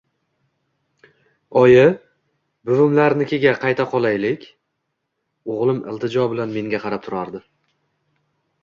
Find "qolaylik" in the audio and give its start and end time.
3.93-4.49